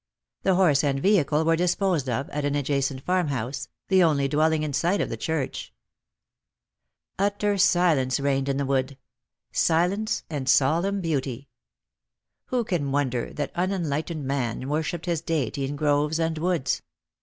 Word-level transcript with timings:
The 0.41 0.55
horse 0.55 0.83
and 0.83 0.99
vehicle 0.99 1.45
were 1.45 1.55
disposed 1.55 2.09
of 2.09 2.27
at 2.31 2.43
an 2.43 2.55
adjacent 2.55 3.01
farmhouse— 3.03 3.67
the 3.89 4.01
only 4.01 4.27
dwelling 4.27 4.63
in 4.63 4.73
sight 4.73 4.99
of 4.99 5.09
the 5.09 5.15
church. 5.15 5.75
Utter 7.19 7.55
silence 7.59 8.19
reigned 8.19 8.49
in 8.49 8.57
the 8.57 8.65
wood— 8.65 8.97
silence 9.51 10.23
and 10.27 10.49
solemn 10.49 11.01
beauty. 11.01 11.49
Who 12.45 12.63
can 12.63 12.91
wonder 12.91 13.31
that 13.33 13.51
unenlightened 13.53 14.25
man 14.25 14.67
worshipped 14.69 15.05
his 15.05 15.21
deity 15.21 15.65
in 15.65 15.75
groves 15.75 16.17
and 16.19 16.35
woods 16.39 16.81